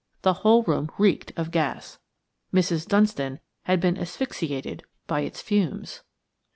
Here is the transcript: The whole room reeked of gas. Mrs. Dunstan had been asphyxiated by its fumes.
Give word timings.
The 0.23 0.33
whole 0.41 0.63
room 0.63 0.89
reeked 0.97 1.31
of 1.37 1.51
gas. 1.51 1.99
Mrs. 2.51 2.87
Dunstan 2.87 3.39
had 3.65 3.79
been 3.79 3.99
asphyxiated 3.99 4.81
by 5.05 5.19
its 5.19 5.41
fumes. 5.43 6.01